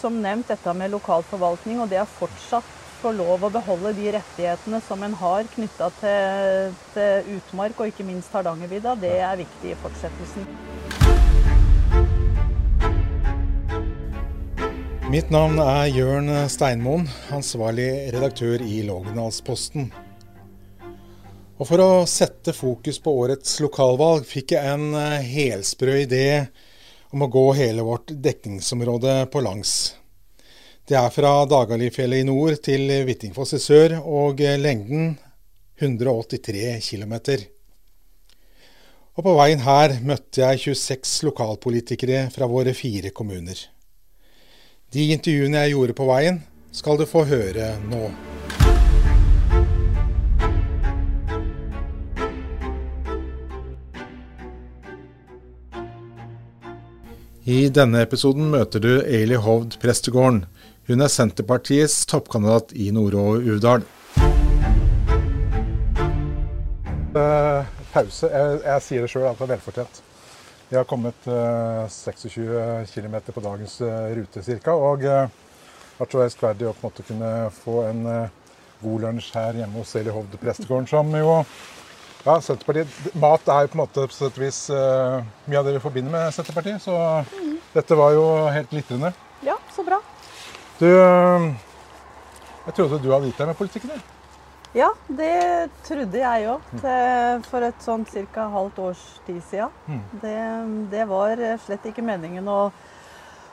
[0.00, 4.10] som nevnt dette med lokal forvaltning, og det å fortsatt få lov å beholde de
[4.16, 9.72] rettighetene som en har knytta til, til, utmark, og ikke minst Hardangervidda, det er viktig
[9.72, 10.48] i fortsettelsen.
[15.10, 19.88] Mitt navn er Jørn Steinmoen, ansvarlig redaktør i Lågendalsposten.
[21.60, 26.28] For å sette fokus på årets lokalvalg fikk jeg en eh, helsprø idé
[27.10, 29.94] om å gå hele vårt dekningsområde på langs.
[30.86, 35.12] Det er fra Dagalifjellet i nord til Hvittingfoss i sør, og lengden
[35.80, 37.14] 183 km.
[39.18, 43.58] Og på veien her møtte jeg 26 lokalpolitikere fra våre fire kommuner.
[44.90, 46.42] De intervjuene jeg gjorde på veien,
[46.74, 48.29] skal du få høre nå.
[57.48, 60.42] I denne episoden møter du Eli Hovd Prestegården.
[60.90, 63.86] Hun er Senterpartiets toppkandidat i Nord- Uvdal.
[67.16, 68.28] Uh, pause.
[68.28, 70.02] Jeg, jeg, sier det sjøl at det er velfortjent.
[70.68, 74.76] Vi har kommet uh, 26 km på dagens uh, rute ca.
[74.76, 75.24] Og uh,
[75.96, 78.04] vært så elskverdig å på en måte kunne få en
[78.84, 81.40] god lunsj her hjemme hos Eli Hovd Prestegården, som jo
[82.24, 83.14] ja, Senterpartiet.
[83.16, 85.82] Mat er jo på en måte på sett og vis uh, mye av det vi
[85.82, 86.82] forbinder med Senterpartiet.
[86.84, 87.56] Så mm.
[87.72, 89.12] dette var jo helt glitrende.
[89.46, 90.00] Ja, så bra.
[90.80, 91.48] Du, uh,
[92.66, 93.94] jeg trodde du hadde gitt deg med politikken?
[93.96, 94.04] Jeg.
[94.76, 95.34] Ja, det
[95.82, 96.66] trodde jeg òg
[97.48, 98.44] for et sånn ca.
[98.52, 99.72] halvt års tid siden.
[99.88, 100.04] Mm.
[100.22, 100.36] Det,
[100.92, 102.60] det, var slett ikke meningen å,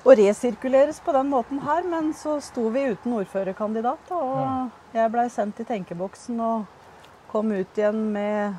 [0.04, 4.54] å, resirkuleres på den måten her, men så sto vi uten ordførerkandidat, og ja.
[5.00, 6.38] jeg blei sendt i tenkeboksen.
[6.38, 6.77] og
[7.32, 8.56] kom ut igjen med,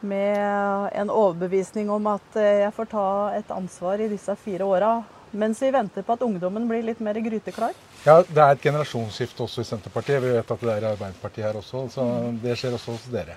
[0.00, 4.92] med en overbevisning om at eh, jeg får ta et ansvar i disse fire åra.
[5.36, 7.74] Mens vi venter på at ungdommen blir litt mer gryteklar.
[8.06, 10.22] Ja, Det er et generasjonsskifte også i Senterpartiet.
[10.22, 11.88] Vi vet at det er i Arbeiderpartiet her også.
[11.92, 12.38] Så mm.
[12.44, 13.36] det skjer også hos dere.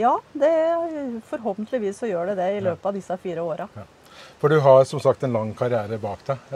[0.00, 0.50] Ja, det,
[1.28, 3.66] forhåpentligvis så gjør det det i løpet av disse fire åra.
[3.76, 3.88] Ja.
[4.40, 6.52] For du har som sagt en lang karriere bak deg.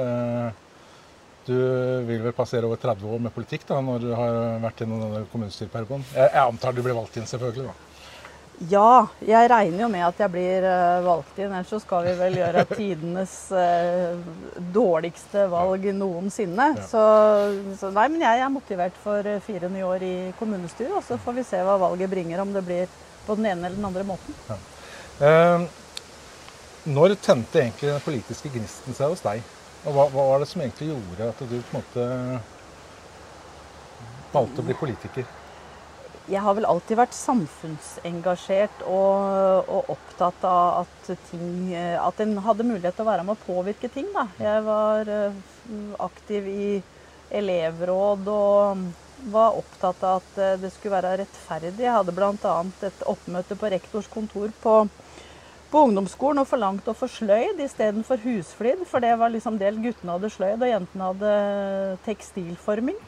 [1.44, 4.81] Eh, du vil vel passere over 30 år med politikk da, når du har vært
[4.81, 6.05] gjennom denne kommunestyreperioden?
[6.15, 7.69] Jeg, jeg antar du blir valgt inn, selvfølgelig?
[7.69, 7.81] da.
[8.71, 11.50] Ja, jeg regner jo med at jeg blir uh, valgt inn.
[11.50, 14.15] Ellers så skal vi vel gjøre tidenes eh,
[14.72, 16.69] dårligste valg noensinne.
[16.78, 16.84] Ja.
[16.87, 17.03] Så,
[17.81, 20.94] så, nei, men jeg er motivert for uh, fire nye år i kommunestyret.
[20.94, 23.81] Og så får vi se hva valget bringer, om det blir på den ene eller
[23.81, 24.38] den andre måten.
[24.47, 24.56] Ja.
[26.84, 29.43] når tente egentlig den politiske gnisten seg hos deg?
[29.84, 32.05] Og hva, hva, var det som egentlig gjorde at du på en måte
[34.33, 35.27] valgte å bli politiker?
[36.25, 42.65] Jeg har vel alltid vært samfunnsengasjert og, og opptatt av at, ting, at en hadde
[42.65, 44.09] mulighet til å være med å påvirke ting.
[44.15, 44.25] Da.
[44.41, 45.37] Jeg var eh,
[46.01, 46.69] aktiv i
[47.34, 48.87] elevråd og
[49.34, 51.84] var opptatt av at eh, det skulle være rettferdig.
[51.84, 52.56] Jeg hadde bl.a.
[52.89, 54.78] et oppmøte på rektors kontor på
[55.75, 58.85] på ungdomsskolen og forlangte å få sløyd istedenfor husflid.
[58.87, 61.33] For det var liksom del Guttene hadde sløyd, og jentene hadde
[62.07, 63.01] tekstilforming.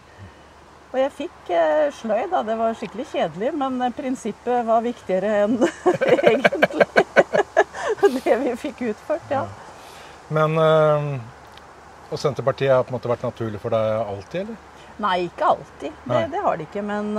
[0.91, 2.43] Og jeg fikk eh, sløyd, da.
[2.47, 5.59] Det var skikkelig kjedelig, men eh, prinsippet var viktigere enn
[6.32, 6.88] egentlig
[8.25, 9.44] det vi fikk utført, ja.
[10.34, 11.10] Men øh,
[12.10, 14.91] Og Senterpartiet har på en måte vært naturlig for deg alltid, eller?
[15.03, 15.94] Nei, ikke alltid.
[16.09, 16.82] Det, det har det ikke.
[16.87, 17.10] Men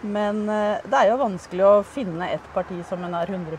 [0.00, 3.56] men eh, det er jo vanskelig å finne et parti som en er 100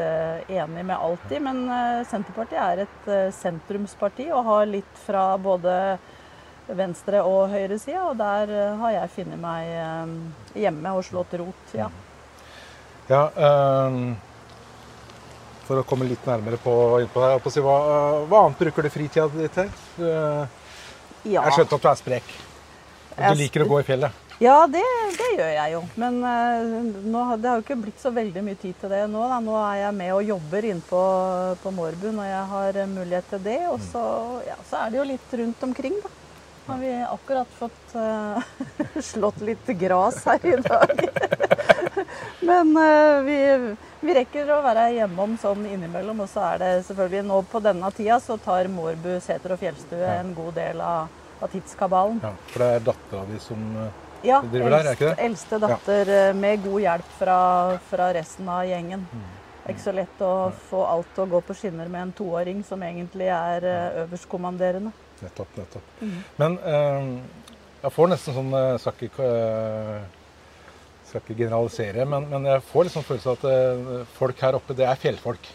[0.00, 1.42] eh, enig med alltid.
[1.44, 5.98] Men eh, Senterpartiet er et sentrumsparti og har litt fra både
[6.68, 8.06] venstre- og høyresida.
[8.08, 11.90] Og der har jeg funnet meg hjemme og slått rot, ja.
[13.08, 13.22] Ja,
[13.88, 14.12] um,
[15.64, 17.78] For å komme litt nærmere på, innpå her, på si, hva,
[18.28, 19.72] hva, annet bruker du fritida di til?
[21.28, 21.44] Ja.
[21.48, 22.32] Jeg skjønte at du er sprek.
[23.16, 24.27] Og du liker å gå i fjellet?
[24.38, 24.84] Ja, det,
[25.18, 25.80] det, gjør jeg jo.
[25.98, 29.24] Men uh, nå, det har jo ikke blitt så veldig mye tid til det nå.
[29.26, 29.40] Da.
[29.42, 31.00] Nå er jeg med og jobber inne på,
[31.64, 33.58] på Mårbu når jeg har mulighet til det.
[33.72, 34.04] Og så,
[34.46, 36.14] ja, så, er det jo litt rundt omkring, da.
[36.68, 38.38] Nå har vi akkurat fått uh,
[39.10, 41.06] slått litt gras her i dag.
[42.48, 43.38] Men uh, vi,
[44.06, 46.22] vi, rekker å være hjemom sånn innimellom.
[46.22, 50.18] Og så er det selvfølgelig nå på denne tida så tar Mårbu seter og fjellstue
[50.20, 52.22] en god del av, av tidskabalen.
[52.22, 53.72] Ja, for det er dattera di som
[54.26, 56.20] ja, eldste, eldste datter ja.
[56.28, 57.40] Eh, med god hjelp fra,
[57.90, 59.04] fra, resten av gjengen.
[59.12, 59.26] Mm.
[59.58, 60.32] Det er ikke så lett å
[60.70, 64.94] få alt til å gå på skinner med en toåring som egentlig er uh, øverstkommanderende.
[65.20, 65.90] Nettopp, nettopp.
[66.00, 66.16] Mm.
[66.40, 67.10] Men eh,
[67.82, 69.30] jeg får nesten sånn Jeg skal ikke,
[71.10, 74.88] skal ikke generalisere, men, men, jeg får liksom følelse av at folk her oppe, det
[74.88, 75.50] er fjellfolk.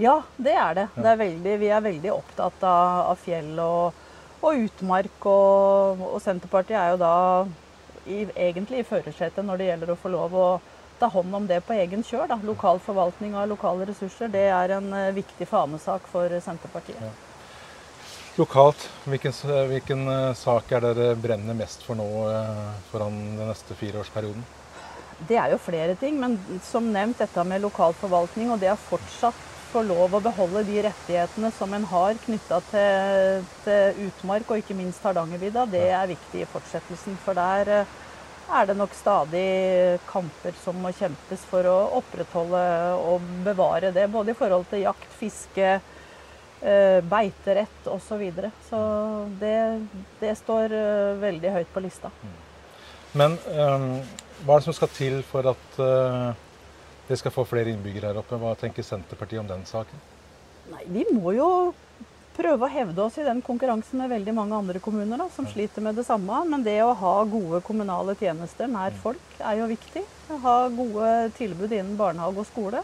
[0.00, 0.86] Ja, det er det.
[0.96, 4.06] det er veldig, vi er veldig opptatt av, av fjell og
[4.40, 5.26] og utmark.
[5.28, 7.14] Og, og, Senterpartiet er jo da
[8.06, 10.50] i, egentlig i førersetet når det gjelder å få lov å
[11.00, 12.28] ta hånd om det på egen kjør.
[12.30, 12.38] Da.
[12.44, 17.00] Lokal forvaltning av lokale ressurser det er en uh, viktig fanesak for Senterpartiet.
[17.00, 17.12] Ja.
[18.38, 19.34] Lokalt, hvilken,
[19.68, 24.44] hvilken uh, sak er dere brenner mest for nå uh, foran den neste fireårsperioden?
[25.28, 28.80] Det er jo flere ting, men som nevnt dette med lokal forvaltning og det er
[28.88, 34.62] fortsatt få lov å beholde de rettighetene som en har knytta til, til, utmark og
[34.62, 37.18] ikke minst Hardangervidda, det er viktig i fortsettelsen.
[37.24, 37.94] For der eh,
[38.50, 39.46] er det nok stadig
[40.10, 42.64] kamper som må kjempes for å opprettholde
[42.98, 44.08] og bevare det.
[44.10, 48.08] Både i forhold til jakt, fiske, eh, beiterett osv.
[48.10, 48.52] Så, videre.
[48.66, 48.82] så
[49.40, 49.56] det,
[50.22, 52.10] det står eh, veldig høyt på lista.
[52.20, 52.38] Mm.
[53.20, 53.88] Men um,
[54.44, 56.30] hva er det som skal til for at uh
[57.10, 58.38] vi skal få flere innbyggere her oppe.
[58.38, 60.02] Hva tenker Senterpartiet om den saken?
[60.70, 61.48] Nei, Vi må jo
[62.36, 65.52] prøve å hevde oss i den konkurransen med veldig mange andre kommuner da, som ja.
[65.56, 66.44] sliter med det samme.
[66.48, 69.00] Men det å ha gode kommunale tjenester nær mm.
[69.02, 70.04] folk er jo viktig.
[70.44, 72.82] Ha gode tilbud innen barnehage og skole.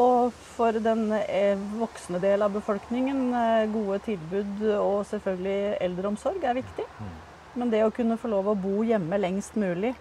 [0.00, 6.56] Og for den eh, voksne del av befolkningen, eh, gode tilbud og selvfølgelig eldreomsorg er
[6.62, 6.86] viktig.
[7.00, 7.12] Mm.
[7.60, 9.92] Men det å kunne få lov å bo hjemme lengst mulig,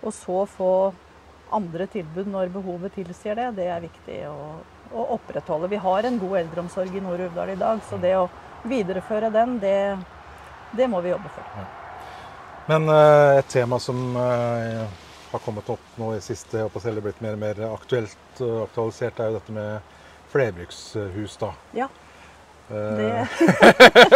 [0.00, 0.72] og så få
[1.56, 4.36] andre tilbud når behovet tilsier det, det er viktig å,
[4.94, 5.70] å opprettholde.
[5.72, 8.28] Vi har en god eldreomsorg i Nord-Uvdal i dag, så det å
[8.62, 9.76] videreføre den, det,
[10.76, 11.68] det må vi jobbe for.
[12.70, 14.84] Men uh, et tema som uh,
[15.32, 19.18] har kommet opp nå i siste, og selv blitt mer og mer aktuelt uh, aktualisert,
[19.18, 19.96] er jo dette med
[20.30, 21.36] flerbrukshus.
[21.40, 21.50] da.
[21.74, 21.88] Ja.
[22.70, 23.08] Det,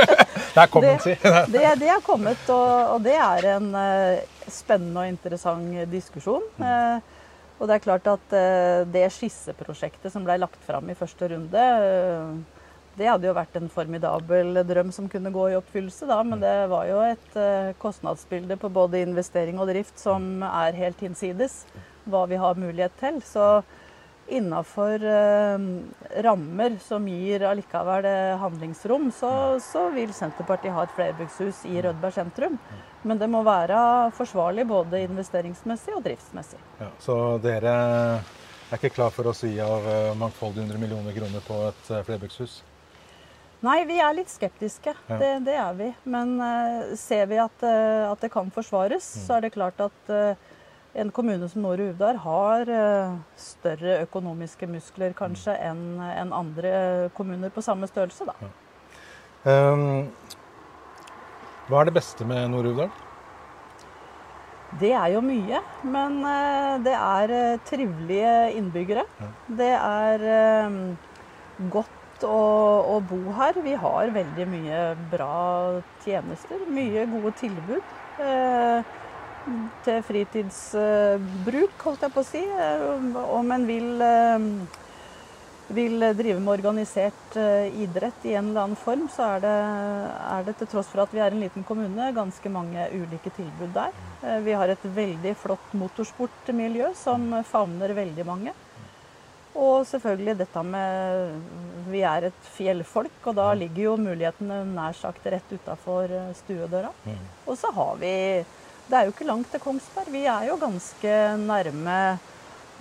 [0.55, 1.17] det er kommet, si.
[1.51, 3.73] det, det er kommet, og, og, det er en
[4.47, 6.45] spennende og interessant diskusjon.
[6.61, 7.03] Mm.
[7.61, 11.63] Og det er klart at eh, det skisseprosjektet som ble lagt fram i første runde,
[11.63, 12.65] eh,
[12.95, 16.21] det hadde jo vært en formidabel drøm som kunne gå i oppfyllelse, da.
[16.27, 21.03] Men det var jo et eh, kostnadsbilde på både investering og drift som er helt
[21.03, 21.63] hinsides
[22.11, 23.19] hva vi har mulighet til.
[23.27, 23.65] Så
[24.29, 25.03] innafor
[26.25, 28.07] rammer som gir allikevel
[28.41, 29.31] handlingsrom, så,
[29.61, 32.59] så vil Senterpartiet ha et flerbrukshus i Rødberg sentrum.
[33.05, 33.77] Men det må være
[34.17, 36.61] forsvarlig både investeringsmessig og driftsmessig.
[36.81, 37.75] Ja, så dere
[38.71, 42.05] er ikke klar for å si av eh, mangfoldige hundre millioner kroner på et eh,
[42.07, 42.63] flerbrukshus?
[43.65, 44.93] Nei, vi er litt skeptiske.
[45.09, 45.19] Ja.
[45.21, 45.87] Det, det, er vi.
[46.13, 49.23] Men uh, ser vi at, at, det kan forsvares, mm.
[49.25, 50.54] så er det klart at uh,
[50.95, 52.71] en kommune som Nord Uvdal har
[53.41, 55.65] større økonomiske muskler kanskje mm.
[55.71, 56.75] enn en andre
[57.17, 58.29] kommuner på samme størrelse.
[58.31, 58.37] Da.
[58.41, 58.53] Ja.
[59.45, 60.07] Um,
[61.65, 62.91] hva er det beste med Nord-Uvdal?
[64.81, 65.61] Det er jo mye.
[65.87, 69.05] Men eh, det er eh, trivelige innbyggere.
[69.21, 69.29] Ja.
[69.61, 70.77] Det er eh,
[71.73, 72.41] godt å,
[72.97, 73.61] å, bo her.
[73.65, 74.83] Vi har veldig mye
[75.13, 75.39] bra
[76.05, 76.67] tjenester.
[76.69, 77.95] Mye gode tilbud.
[79.85, 82.43] Til fritidsbruk, holdt jeg på å si.
[83.41, 84.03] om en vil
[85.75, 89.53] vil drive med organisert uh, idrett i en eller annen form, så er det,
[90.35, 93.73] er det, til tross for at vi er en liten kommune, ganske mange ulike tilbud
[93.73, 93.97] der.
[94.45, 98.53] Vi har et veldig flott motorsportmiljø som favner veldig mange.
[99.55, 101.35] Og selvfølgelig dette med
[101.93, 106.91] Vi er et fjellfolk, og da ligger jo mulighetene nær sagt rett utafor eh, stuedøra.
[107.05, 107.27] Mm.
[107.47, 108.15] Og så har vi
[108.87, 110.11] Det er jo ikke langt til Kongsberg.
[110.13, 111.99] Vi er jo ganske nærme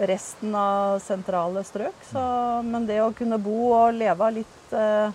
[0.09, 2.01] resten av sentrale strøk.
[2.09, 2.23] Så,
[2.67, 5.13] men det å kunne bo og leve litt eh,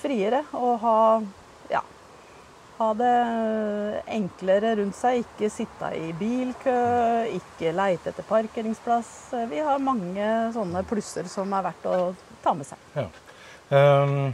[0.00, 0.98] friere og ha,
[1.72, 1.82] ja,
[2.80, 3.14] ha det
[4.18, 6.76] enklere rundt seg, ikke sitte i bilkø,
[7.40, 9.14] ikke leite etter parkeringsplass.
[9.48, 11.96] Vi har mange sånne plusser som er verdt å
[12.44, 12.86] ta med seg.
[12.98, 13.10] Ja.
[13.70, 14.32] Um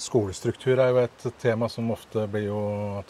[0.00, 2.60] Skolestruktur er jo et tema som ofte blir jo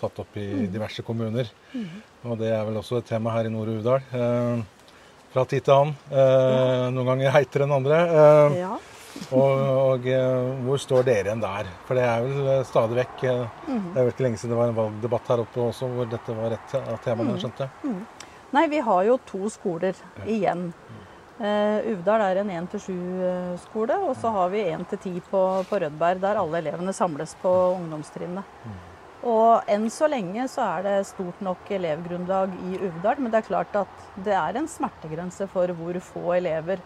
[0.01, 0.69] tatt opp i mm.
[0.75, 1.51] diverse kommuner.
[1.73, 1.89] Mm.
[2.27, 4.07] Og det er vel også et tema her i Nord-Uvdal.
[4.19, 4.63] Eh,
[5.31, 5.99] fra tid til annen.
[6.11, 8.01] Eh, noen ganger heitere enn andre.
[8.21, 8.73] Eh, ja.
[9.39, 9.61] og,
[9.95, 11.71] og eh, hvor står dere igjen der?
[11.87, 13.69] For det er vel eh, stadig vekk mm.
[13.69, 16.37] Det er vel ikke lenge siden det var en valgdebatt her oppe også hvor dette
[16.41, 17.43] var et av temaene, mm.
[17.45, 17.95] skjønte jeg.
[17.95, 18.31] Mm.
[18.51, 20.27] Nei, vi har jo to skoler ja.
[20.27, 20.71] igjen.
[21.41, 26.61] Uh, Uvdal er en 1-7-skole, og så har vi 1-10 på, på Rødberg, der alle
[26.61, 28.45] elevene samles på ungdomstrinnet.
[28.65, 28.79] Mm.
[29.31, 33.49] Og enn så lenge så er det stort nok elevgrunnlag i Uvdal, men det er
[33.51, 36.81] klart at det er en smertegrense for hvor få elever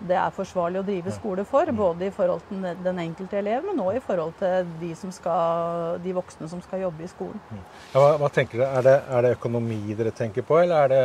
[0.00, 1.68] det er forsvarlig å drive skole for.
[1.68, 1.76] Mm.
[1.76, 6.14] Både i forhold til den enkelte elev, men òg i forhold til de, skal, de,
[6.16, 7.42] voksne som skal jobbe i skolen.
[7.50, 7.60] Mm.
[7.92, 8.70] Ja, hva, hva, tenker dere?
[8.78, 11.04] Er det, er det, økonomi dere tenker på, eller er det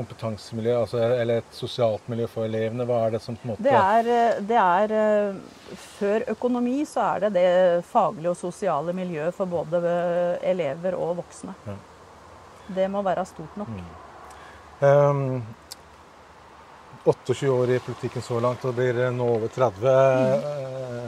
[0.00, 2.86] kompetansemiljø, altså, eller et sosialt miljø for elevene?
[2.88, 6.80] Hva er det som på en måte Det er, eh, det er eh, Før økonomi
[6.88, 11.54] så er det det faglige og sosiale miljøet for både eh, elever og voksne.
[11.68, 11.76] Ja.
[12.80, 13.70] Det må være stort nok.
[14.80, 15.42] Um,
[17.04, 19.94] 28 år i politikken så langt, og blir nå over 30.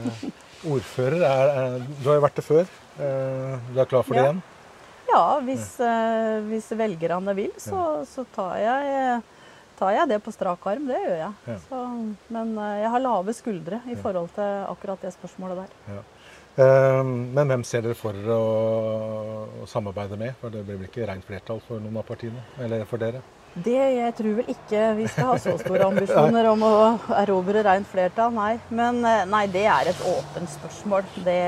[0.03, 0.31] Mm.
[0.73, 2.73] ordfører, er, du har jo vært det før.
[2.97, 4.31] Du er klar for det Ja.
[4.31, 4.41] igjen?
[5.09, 9.19] Ja, hvis, eh, hvis velgerne vil, så, så tar, jeg,
[9.79, 10.87] tar jeg det på strak arm.
[10.89, 11.59] Det gjør jeg.
[11.67, 11.83] Så,
[12.33, 16.01] men eh, jeg har lave skuldre i forhold til akkurat det spørsmålet der.
[16.53, 20.35] Um, men hvem ser dere for dere å, å samarbeide med?
[20.41, 22.43] For det blir vel ikke rent flertall for noen av partiene?
[22.61, 23.23] Eller for dere?
[23.53, 26.75] Det jeg tror vel ikke vi skal ha så store ambisjoner om å
[27.19, 28.55] erobre rent flertall, nei.
[28.73, 31.05] Men eh, nei, det er et åpent spørsmål.
[31.25, 31.41] Det,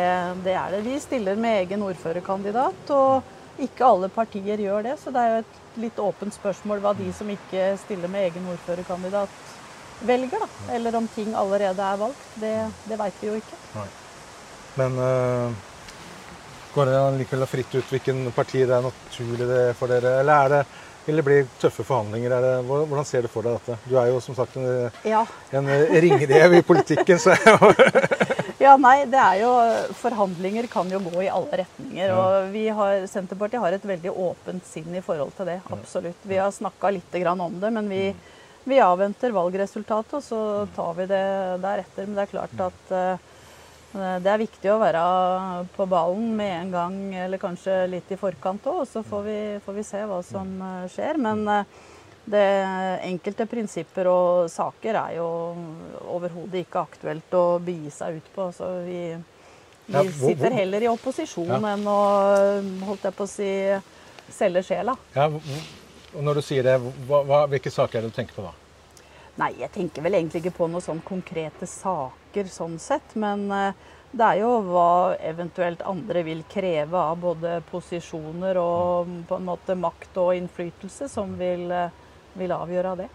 [0.45, 0.83] det er det.
[0.85, 4.95] Vi stiller med egen ordførerkandidat, og ikke alle partier gjør det.
[5.01, 8.50] Så det er jo et litt åpent spørsmål hva de som ikke stiller med egen
[8.53, 9.43] ordførerkandidat,
[10.05, 10.74] velger, da.
[10.75, 12.25] Eller om ting allerede er valgt.
[12.41, 12.55] Det,
[12.89, 13.62] det veit vi jo ikke.
[13.75, 13.88] Nei.
[14.75, 15.53] Men uh,
[16.75, 20.17] går det likevel fritt ut hvilken parti det er naturlig det for dere?
[20.19, 20.62] Eller er det,
[21.05, 22.35] vil det bli tøffe forhandlinger?
[22.35, 23.79] Er det, hvordan ser du for deg dette?
[23.88, 25.24] Du er jo som sagt en, Ja,
[25.55, 25.71] en
[26.03, 27.38] ringrev i politikken, så
[28.65, 29.50] Ja, nei, det er jo
[30.00, 32.13] Forhandlinger kan jo gå i alle retninger.
[32.17, 35.60] Og vi har, Senterpartiet har et veldig åpent sinn i forhold til det.
[35.75, 36.25] Absolutt.
[36.25, 38.10] Vi har snakka litt grann om det, men vi,
[38.65, 40.41] vi avventer valgresultatet, og så
[40.74, 41.25] tar vi det
[41.62, 42.10] deretter.
[42.10, 43.31] Men det er klart at eh,
[44.25, 45.03] det er viktig å være
[45.77, 48.81] på ballen med en gang, eller kanskje litt i forkant òg.
[48.81, 51.22] Og så får vi, får vi se hva som eh, skjer.
[51.22, 51.84] Men eh,
[52.25, 52.46] det
[53.05, 55.27] enkelte prinsipper og saker er jo
[56.15, 58.50] overhodet ikke aktuelt å begi seg ut på.
[58.55, 59.01] Så vi,
[59.94, 61.62] vi sitter heller i opposisjon Ja.
[61.75, 62.00] enn å
[62.89, 63.50] holdt jeg på å si,
[64.34, 64.98] selge sjela.
[65.15, 65.29] ja,
[66.15, 66.77] og Når du sier det,
[67.10, 68.53] hva, hva, hvilke saker er det du tenker på da?
[69.36, 73.17] Nei, jeg tenker vel egentlig ikke på noen sånn konkrete saker sånn sett.
[73.20, 73.74] Men eh,
[74.15, 79.50] det er jo hva eventuelt andre vil kreve av både posisjoner og mm, på en
[79.50, 81.91] måte makt og innflytelse som vil, eh,
[82.39, 83.10] vil avgjøre av det.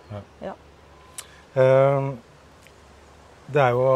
[1.61, 2.11] Eh,
[3.51, 3.87] det er jo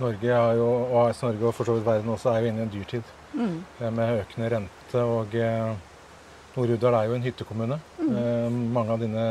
[0.00, 2.62] Norge er jo, og AS Norge og for så vidt verden også er jo inne
[2.62, 3.16] i en dyrtid.
[3.36, 3.58] Mm.
[3.96, 5.74] Med økende rente og eh,
[6.56, 7.78] Nord-Uvdal er jo en hyttekommune.
[8.00, 9.26] Eh, mange av dine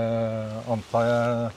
[0.71, 1.49] antar jeg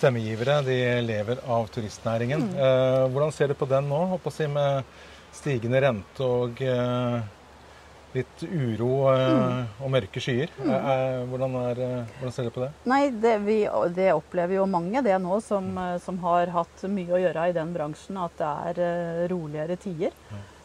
[0.00, 2.48] stemmegivere de lever av turistnæringen.
[2.56, 4.90] Eh, hvordan ser du på den nå, håper jeg med
[5.36, 7.20] stigende rente og eh,
[8.16, 10.52] litt uro eh, og mørke skyer?
[10.64, 11.82] Eh, eh, hvordan, er,
[12.18, 12.70] hvordan ser du på det?
[12.90, 13.58] Nei, det, vi,
[13.96, 17.74] det opplever jo mange det nå som, som har hatt mye å gjøre i den
[17.76, 20.16] bransjen, at det er roligere tider.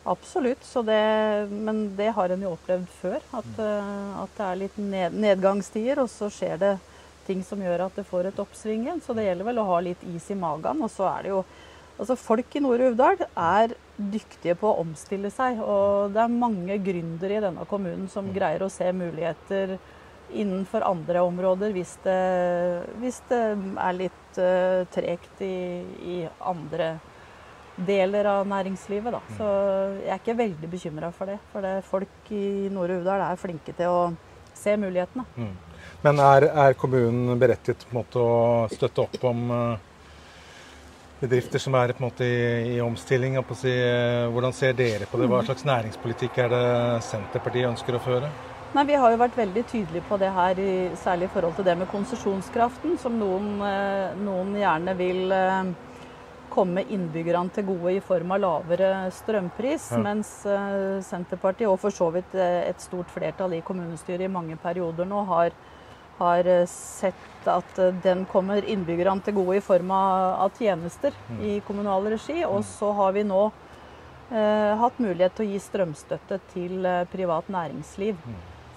[0.06, 0.64] Absolutt.
[0.64, 3.22] Så det, men det har en jo opplevd før.
[3.34, 6.74] At, eh, at det er litt ned, nedgangstider, og så skjer det
[7.25, 9.02] ting som gjør at det får et oppsving igjen.
[9.02, 10.84] Så det gjelder vel å ha litt is i magen.
[10.86, 11.42] Og så er det jo
[11.96, 15.62] Altså Folk i Nord-Uvdal er dyktige på å omstille seg.
[15.64, 19.78] Og det er mange gründere i denne kommunen som greier å se muligheter
[20.36, 22.22] innenfor andre områder hvis det,
[22.98, 23.42] hvis det
[23.78, 26.96] er litt uh, tregt i, i andre
[27.75, 29.16] deler av næringslivet.
[29.16, 29.22] Da.
[29.38, 29.50] Så
[30.02, 31.40] jeg er ikke veldig bekymra for det.
[31.54, 34.02] For det, folk i Nord-Uvdal er flinke til å
[34.56, 35.25] se mulighetene.
[36.04, 38.38] Men er, er kommunen berettiget på en måte å
[38.72, 39.92] støtte opp om eh,
[41.20, 43.38] bedrifter som er på en måte i, i omstilling?
[43.56, 45.30] si, eh, hvordan ser dere på det?
[45.32, 46.66] Hva slags næringspolitikk er det
[47.08, 48.30] Senterpartiet ønsker å føre?
[48.76, 50.60] Nei, Vi har jo vært veldig tydelige på det her,
[51.00, 55.74] særlig i forhold til det med konsesjonskraften, som noen, eh, noen gjerne vil eh,
[56.52, 59.92] komme innbyggerne til gode i form av lavere strømpris.
[59.92, 60.02] Ja.
[60.04, 60.34] Mens
[61.08, 65.56] Senterpartiet, og for så vidt et stort flertall i kommunestyret i mange perioder nå, har,
[66.18, 71.16] har eh, sett at eh, den kommer innbyggerne til gode i form av, tjenester tjenester
[71.42, 72.42] i kommunal regi.
[72.48, 73.44] Og så har vi nå
[74.32, 78.20] eh, hatt mulighet til å gi strømstøtte til eh, privat næringsliv.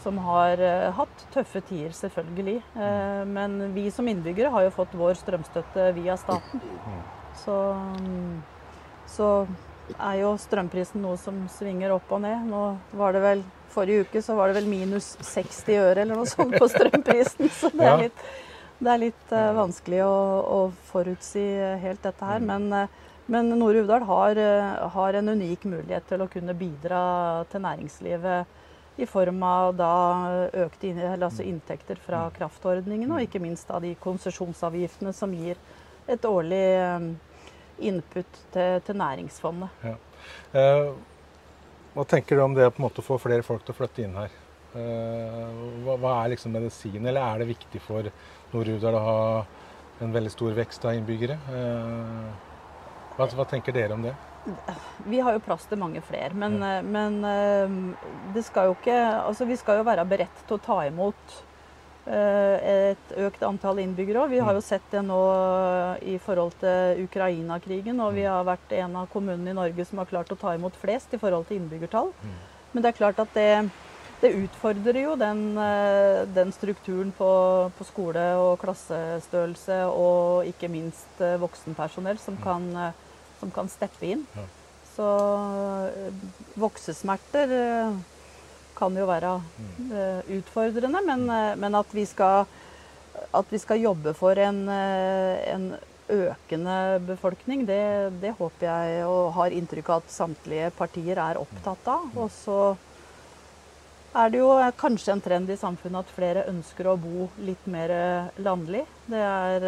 [0.02, 2.58] Som har eh, hatt tøffe tider, selvfølgelig.
[2.78, 6.62] Eh, men vi som innbyggere har jo fått vår strømstøtte via staten.
[7.38, 7.56] Så,
[8.02, 8.38] mm,
[9.06, 9.32] så
[9.96, 12.44] er jo strømprisen noe som svinger opp og ned.
[12.50, 12.64] Nå
[12.98, 16.54] var det vel Forrige uke så var det vel minus 60 øre eller noe sånt
[16.56, 17.50] på strømprisen.
[17.60, 18.22] Så det er litt,
[18.80, 21.44] det er litt uh, vanskelig å, å forutsi
[21.82, 22.40] helt dette her.
[22.40, 27.02] Men, uh, men Nord-Uvdal har, uh, har en unik mulighet til å kunne bidra
[27.52, 28.56] til næringslivet
[28.98, 29.92] i form av da
[30.64, 35.60] økte altså inntekter fra kraftordningen, og ikke minst av de konsesjonsavgiftene som gir
[36.10, 36.64] et årlig
[37.78, 39.86] input til, til næringsfondet.
[40.52, 40.90] Eh,
[41.94, 44.34] hva tenker du om det å få flere folk til å flytte inn her?
[44.68, 48.06] Hva, hva er liksom medisinen, eller er det viktig for
[48.52, 49.22] Nord-Rudal å ha
[50.04, 51.38] en veldig stor vekst av innbyggere?
[53.16, 54.12] Hva, hva tenker dere om det?
[55.08, 56.60] Vi har jo plass til mange flere, men,
[56.92, 57.18] men
[58.36, 58.94] det skal jo ikke
[59.24, 61.40] Altså, vi skal jo være beredt til å ta imot
[62.08, 64.32] et økt antall innbyggere òg.
[64.32, 65.18] Vi har jo sett det nå
[66.00, 70.10] i forhold til Ukraina-krigen, og vi har vært en av kommunene i Norge som har
[70.10, 72.12] klart å ta imot flest i forhold til innbyggertall.
[72.72, 73.48] Men det er klart at det,
[74.22, 75.42] det utfordrer jo den,
[76.34, 77.30] den strukturen på,
[77.78, 82.68] på, skole og klassestørrelse, og ikke minst voksenpersonell som kan,
[83.40, 84.24] som kan steppe inn.
[84.96, 85.08] Så
[86.58, 87.52] voksesmerter
[88.78, 92.46] kan jo være uh, utfordrende, men, uh, men at, vi skal,
[93.28, 95.70] at, vi skal, jobbe for en, uh, en
[96.08, 97.82] økende befolkning, det,
[98.22, 102.06] det, håper jeg og har inntrykk av at samtlige partier er opptatt av.
[102.16, 102.60] Og så
[104.16, 107.92] er det jo kanskje en trend i samfunnet at flere ønsker å bo litt mer
[108.40, 108.86] landlig.
[109.04, 109.66] Det er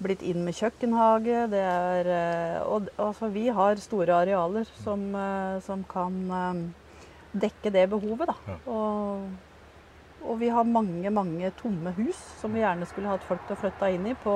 [0.00, 1.48] blitt inn med kjøkkenhage.
[1.50, 2.12] Det er,
[2.62, 5.10] og, altså, vi har store arealer som,
[5.66, 6.70] som kan
[7.32, 8.30] dekke det behovet.
[8.30, 8.56] Da.
[8.70, 9.26] Og,
[10.24, 13.60] og, vi har mange, mange tomme hus som vi gjerne skulle hatt folk til å
[13.60, 14.34] flytte inn i på,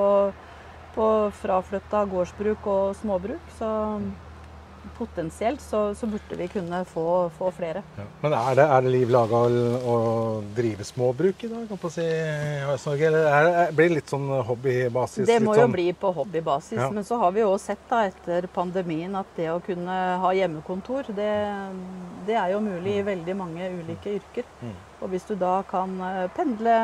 [0.95, 1.09] på
[1.41, 3.53] fraflytta gårdsbruk og småbruk.
[3.59, 3.71] Så
[4.99, 7.83] potensielt så, så, burde vi kunne få, få flere.
[7.97, 8.07] Ja.
[8.23, 9.97] Men er det, er det liv laga å, å,
[10.57, 11.67] drive småbruk i dag?
[11.71, 15.27] Kan si, eller er det, blir det litt sånn hobbybasis?
[15.29, 15.77] Det må jo sånn...
[15.77, 16.79] bli på hobbybasis.
[16.81, 16.91] Ja.
[16.95, 21.13] Men så har vi jo sett da, etter pandemien at det å kunne ha hjemmekontor,
[21.17, 21.31] det,
[22.29, 24.51] det er jo mulig i veldig mange ulike yrker.
[24.63, 24.77] Mm.
[25.01, 26.77] Og hvis du da kan eh, pendle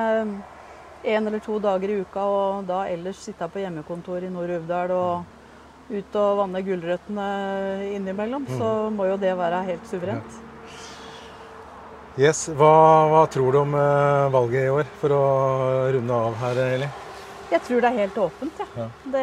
[1.03, 5.37] én eller to dager i uka, og da ellers sitte på hjemmekontor i Nord-Uvdal og
[5.91, 7.27] ut og vanne gulrøttene
[7.97, 8.57] innimellom, mm.
[8.61, 10.39] så må jo det være helt suverent.
[12.21, 12.73] Yes, hva,
[13.11, 15.23] hva, tror du om uh, valget i år, for å
[15.95, 16.89] runde av her, Eli?
[17.51, 18.59] Jeg tror det er helt åpent.
[18.63, 18.67] Ja.
[18.77, 18.89] ja.
[19.15, 19.23] Det,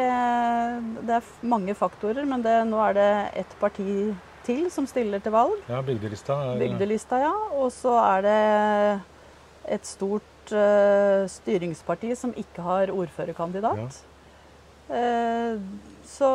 [1.08, 3.12] det, er mange faktorer, men det, nå er det
[3.44, 4.16] ett parti
[4.48, 5.60] til som stiller til valg.
[5.70, 6.40] Ja, Bygdelista.
[6.54, 6.60] Er...
[6.64, 7.34] Bygdelista, ja.
[7.60, 8.40] Og så er det
[9.78, 13.84] et stort uh, styringsparti som ikke har ordførerkandidat.
[13.84, 14.04] Ja.
[14.88, 16.30] Uh, så,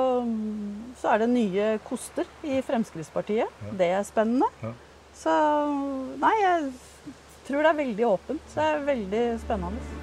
[1.00, 3.50] så, er det nye koster i Fremskrittspartiet.
[3.50, 3.74] Ja.
[3.78, 4.48] Det er spennende.
[4.62, 4.72] Ja.
[5.16, 5.34] Så
[6.22, 6.70] nei, jeg
[7.48, 8.46] tror det er veldig åpent.
[8.52, 10.00] Så Det er veldig spennende.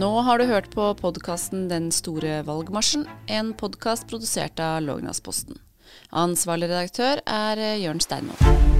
[0.00, 5.58] Nå har du hørt på podkasten Den store valgmarsjen, en podkast produsert av Lågnadsposten.
[6.10, 8.79] Ansvarlig redaktør er Jørn Steinmoen.